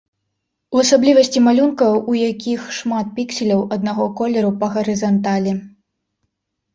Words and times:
У 0.77 0.79
асаблівасці 0.83 1.41
малюнка, 1.47 1.89
у 2.13 2.15
якіх 2.19 2.63
шмат 2.77 3.11
пікселяў 3.19 3.61
аднаго 3.75 4.07
колеру 4.23 4.49
па 4.65 4.71
гарызанталі. 4.79 5.53